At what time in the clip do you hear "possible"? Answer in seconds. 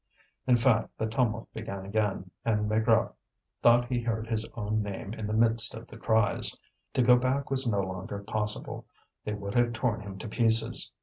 8.23-8.87